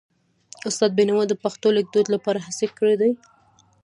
استاد 0.69 0.91
بینوا 0.97 1.23
د 1.27 1.33
پښتو 1.43 1.67
لیکدود 1.77 2.07
لپاره 2.15 2.39
هڅې 2.45 2.67
کړې 2.77 2.95
دي. 3.01 3.11